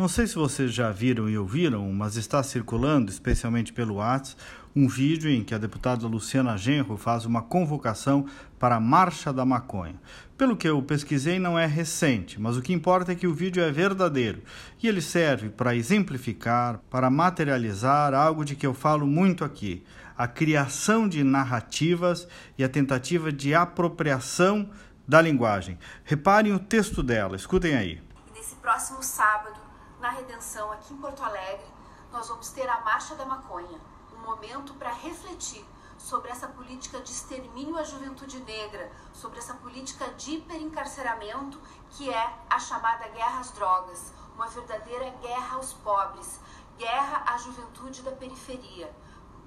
Não 0.00 0.08
sei 0.08 0.26
se 0.26 0.34
vocês 0.34 0.72
já 0.72 0.90
viram 0.90 1.28
e 1.28 1.36
ouviram, 1.36 1.86
mas 1.92 2.16
está 2.16 2.42
circulando, 2.42 3.10
especialmente 3.10 3.70
pelo 3.70 3.96
WhatsApp, 3.96 4.40
um 4.74 4.88
vídeo 4.88 5.30
em 5.30 5.44
que 5.44 5.54
a 5.54 5.58
deputada 5.58 6.06
Luciana 6.06 6.56
Genro 6.56 6.96
faz 6.96 7.26
uma 7.26 7.42
convocação 7.42 8.24
para 8.58 8.76
a 8.76 8.80
Marcha 8.80 9.30
da 9.30 9.44
Maconha. 9.44 10.00
Pelo 10.38 10.56
que 10.56 10.66
eu 10.66 10.80
pesquisei, 10.80 11.38
não 11.38 11.58
é 11.58 11.66
recente, 11.66 12.40
mas 12.40 12.56
o 12.56 12.62
que 12.62 12.72
importa 12.72 13.12
é 13.12 13.14
que 13.14 13.26
o 13.26 13.34
vídeo 13.34 13.62
é 13.62 13.70
verdadeiro 13.70 14.42
e 14.82 14.88
ele 14.88 15.02
serve 15.02 15.50
para 15.50 15.76
exemplificar, 15.76 16.80
para 16.88 17.10
materializar 17.10 18.14
algo 18.14 18.42
de 18.42 18.56
que 18.56 18.66
eu 18.66 18.72
falo 18.72 19.06
muito 19.06 19.44
aqui: 19.44 19.84
a 20.16 20.26
criação 20.26 21.06
de 21.06 21.22
narrativas 21.22 22.26
e 22.56 22.64
a 22.64 22.70
tentativa 22.70 23.30
de 23.30 23.54
apropriação 23.54 24.70
da 25.06 25.20
linguagem. 25.20 25.78
Reparem 26.04 26.54
o 26.54 26.58
texto 26.58 27.02
dela, 27.02 27.36
escutem 27.36 27.74
aí. 27.74 28.00
Nesse 28.34 28.54
próximo 28.54 29.02
sábado, 29.02 29.69
na 30.00 30.08
Redenção, 30.08 30.72
aqui 30.72 30.94
em 30.94 30.96
Porto 30.96 31.22
Alegre, 31.22 31.66
nós 32.10 32.26
vamos 32.26 32.48
ter 32.48 32.66
a 32.68 32.80
Marcha 32.80 33.14
da 33.14 33.26
Maconha 33.26 33.78
um 34.14 34.22
momento 34.22 34.72
para 34.74 34.92
refletir 34.92 35.64
sobre 35.98 36.30
essa 36.30 36.48
política 36.48 37.00
de 37.00 37.10
extermínio 37.10 37.76
à 37.76 37.84
juventude 37.84 38.40
negra, 38.40 38.90
sobre 39.12 39.38
essa 39.38 39.52
política 39.54 40.08
de 40.14 40.36
hiperencarceramento 40.36 41.60
que 41.90 42.10
é 42.10 42.34
a 42.48 42.58
chamada 42.58 43.08
guerra 43.08 43.40
às 43.40 43.50
drogas, 43.50 44.12
uma 44.34 44.46
verdadeira 44.46 45.10
guerra 45.20 45.56
aos 45.56 45.74
pobres, 45.74 46.40
guerra 46.78 47.22
à 47.26 47.36
juventude 47.36 48.02
da 48.02 48.12
periferia. 48.12 48.90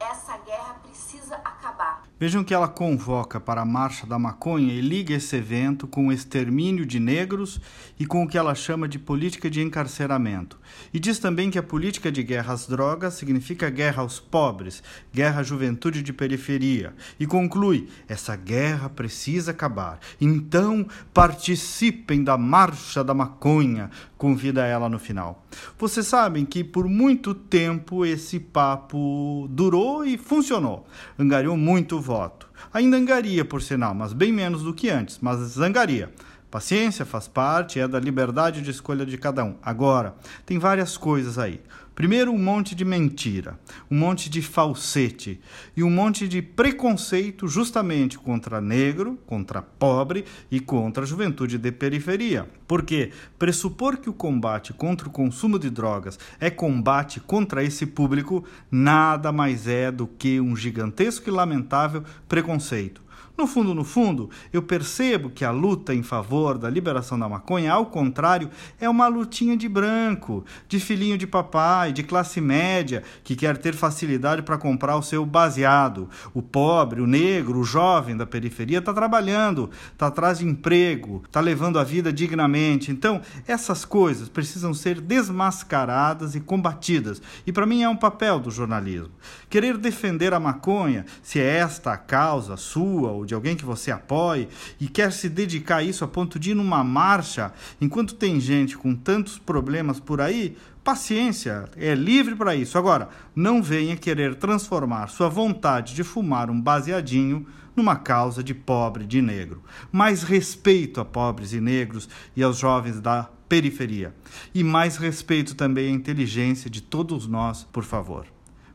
Essa 0.00 0.38
guerra 0.38 0.80
precisa 0.82 1.34
acabar. 1.36 2.04
Vejam 2.18 2.42
que 2.42 2.54
ela 2.54 2.68
convoca 2.68 3.38
para 3.38 3.60
a 3.60 3.66
Marcha 3.66 4.06
da 4.06 4.18
Maconha 4.18 4.72
e 4.72 4.80
liga 4.80 5.14
esse 5.14 5.36
evento 5.36 5.86
com 5.86 6.08
o 6.08 6.12
extermínio 6.12 6.86
de 6.86 6.98
negros 6.98 7.60
e 7.98 8.06
com 8.06 8.22
o 8.22 8.28
que 8.28 8.38
ela 8.38 8.54
chama 8.54 8.88
de 8.88 8.98
política 8.98 9.50
de 9.50 9.60
encarceramento. 9.60 10.58
E 10.92 10.98
diz 10.98 11.18
também 11.18 11.50
que 11.50 11.58
a 11.58 11.62
política 11.62 12.10
de 12.10 12.22
guerra 12.22 12.54
às 12.54 12.66
drogas 12.66 13.14
significa 13.14 13.68
guerra 13.68 14.02
aos 14.02 14.18
pobres, 14.18 14.82
guerra 15.12 15.40
à 15.40 15.42
juventude 15.42 16.02
de 16.02 16.14
periferia. 16.14 16.94
E 17.18 17.26
conclui: 17.26 17.86
essa 18.08 18.34
guerra 18.36 18.88
precisa 18.88 19.50
acabar. 19.50 19.98
Então 20.18 20.86
participem 21.12 22.24
da 22.24 22.38
Marcha 22.38 23.04
da 23.04 23.12
Maconha, 23.12 23.90
convida 24.20 24.66
ela 24.66 24.86
no 24.86 24.98
final. 24.98 25.46
Vocês 25.78 26.06
sabem 26.06 26.44
que 26.44 26.62
por 26.62 26.86
muito 26.86 27.34
tempo 27.34 28.04
esse 28.04 28.38
papo 28.38 29.48
durou 29.48 30.04
e 30.04 30.18
funcionou. 30.18 30.86
Angariou 31.18 31.56
muito 31.56 31.98
voto. 31.98 32.46
Ainda 32.70 32.98
angaria, 32.98 33.46
por 33.46 33.62
sinal, 33.62 33.94
mas 33.94 34.12
bem 34.12 34.30
menos 34.30 34.62
do 34.62 34.74
que 34.74 34.90
antes, 34.90 35.18
mas 35.22 35.58
angaria. 35.58 36.12
Paciência 36.50 37.04
faz 37.04 37.28
parte, 37.28 37.78
é 37.78 37.86
da 37.86 38.00
liberdade 38.00 38.60
de 38.60 38.72
escolha 38.72 39.06
de 39.06 39.16
cada 39.16 39.44
um. 39.44 39.54
Agora, 39.62 40.16
tem 40.44 40.58
várias 40.58 40.96
coisas 40.96 41.38
aí. 41.38 41.60
Primeiro, 41.94 42.32
um 42.32 42.38
monte 42.38 42.74
de 42.74 42.84
mentira, 42.84 43.60
um 43.90 43.96
monte 43.96 44.30
de 44.30 44.40
falsete 44.40 45.38
e 45.76 45.84
um 45.84 45.90
monte 45.90 46.26
de 46.26 46.40
preconceito 46.40 47.46
justamente 47.46 48.18
contra 48.18 48.60
negro, 48.60 49.18
contra 49.26 49.60
pobre 49.60 50.24
e 50.50 50.58
contra 50.58 51.04
a 51.04 51.06
juventude 51.06 51.58
de 51.58 51.70
periferia. 51.70 52.48
Porque 52.66 53.12
pressupor 53.38 53.98
que 53.98 54.08
o 54.08 54.14
combate 54.14 54.72
contra 54.72 55.06
o 55.06 55.12
consumo 55.12 55.58
de 55.58 55.70
drogas 55.70 56.18
é 56.40 56.48
combate 56.48 57.20
contra 57.20 57.62
esse 57.62 57.84
público 57.84 58.44
nada 58.70 59.30
mais 59.30 59.68
é 59.68 59.92
do 59.92 60.06
que 60.06 60.40
um 60.40 60.56
gigantesco 60.56 61.28
e 61.28 61.32
lamentável 61.32 62.02
preconceito. 62.26 63.02
No 63.40 63.46
fundo, 63.46 63.74
no 63.74 63.84
fundo, 63.84 64.28
eu 64.52 64.62
percebo 64.62 65.30
que 65.30 65.46
a 65.46 65.50
luta 65.50 65.94
em 65.94 66.02
favor 66.02 66.39
da 66.58 66.70
liberação 66.70 67.18
da 67.18 67.28
maconha, 67.28 67.72
ao 67.72 67.86
contrário, 67.86 68.50
é 68.80 68.88
uma 68.88 69.06
lutinha 69.08 69.56
de 69.56 69.68
branco, 69.68 70.44
de 70.68 70.80
filhinho 70.80 71.18
de 71.18 71.26
papai, 71.26 71.92
de 71.92 72.02
classe 72.02 72.40
média, 72.40 73.02
que 73.22 73.36
quer 73.36 73.56
ter 73.58 73.74
facilidade 73.74 74.42
para 74.42 74.58
comprar 74.58 74.96
o 74.96 75.02
seu 75.02 75.24
baseado. 75.26 76.08
O 76.32 76.42
pobre, 76.42 77.00
o 77.00 77.06
negro, 77.06 77.58
o 77.58 77.64
jovem 77.64 78.16
da 78.16 78.26
periferia 78.26 78.78
está 78.78 78.92
trabalhando, 78.92 79.70
está 79.92 80.06
atrás 80.06 80.38
de 80.38 80.46
emprego, 80.46 81.22
está 81.26 81.40
levando 81.40 81.78
a 81.78 81.84
vida 81.84 82.12
dignamente. 82.12 82.90
Então, 82.90 83.20
essas 83.46 83.84
coisas 83.84 84.28
precisam 84.28 84.72
ser 84.72 85.00
desmascaradas 85.00 86.34
e 86.34 86.40
combatidas. 86.40 87.20
E 87.46 87.52
para 87.52 87.66
mim 87.66 87.82
é 87.82 87.88
um 87.88 87.96
papel 87.96 88.38
do 88.38 88.50
jornalismo. 88.50 89.10
Querer 89.48 89.76
defender 89.76 90.32
a 90.32 90.40
maconha, 90.40 91.04
se 91.22 91.40
é 91.40 91.56
esta 91.56 91.92
a 91.92 91.96
causa 91.96 92.56
sua 92.56 93.10
ou 93.10 93.26
de 93.26 93.34
alguém 93.34 93.56
que 93.56 93.64
você 93.64 93.90
apoie 93.90 94.48
e 94.80 94.88
quer 94.88 95.12
se 95.12 95.28
dedicar 95.28 95.76
a 95.76 95.82
isso 95.82 96.04
a 96.04 96.08
ponto 96.08 96.29
de 96.38 96.50
ir 96.50 96.54
numa 96.54 96.84
marcha, 96.84 97.52
enquanto 97.80 98.14
tem 98.14 98.38
gente 98.40 98.76
com 98.76 98.94
tantos 98.94 99.38
problemas 99.38 99.98
por 99.98 100.20
aí, 100.20 100.56
paciência, 100.84 101.68
é 101.76 101.94
livre 101.94 102.34
para 102.34 102.54
isso. 102.54 102.78
Agora, 102.78 103.08
não 103.34 103.62
venha 103.62 103.96
querer 103.96 104.34
transformar 104.36 105.08
sua 105.08 105.28
vontade 105.28 105.94
de 105.94 106.02
fumar 106.02 106.50
um 106.50 106.60
baseadinho 106.60 107.46
numa 107.74 107.96
causa 107.96 108.42
de 108.42 108.54
pobre, 108.54 109.06
de 109.06 109.22
negro. 109.22 109.62
Mais 109.92 110.22
respeito 110.22 111.00
a 111.00 111.04
pobres 111.04 111.52
e 111.52 111.60
negros 111.60 112.08
e 112.36 112.42
aos 112.42 112.58
jovens 112.58 113.00
da 113.00 113.30
periferia. 113.48 114.14
E 114.54 114.62
mais 114.62 114.96
respeito 114.96 115.54
também 115.54 115.88
à 115.88 115.94
inteligência 115.94 116.70
de 116.70 116.80
todos 116.80 117.26
nós, 117.26 117.64
por 117.64 117.84
favor. 117.84 118.26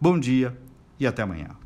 Bom 0.00 0.18
dia 0.18 0.56
e 0.98 1.06
até 1.06 1.22
amanhã. 1.22 1.60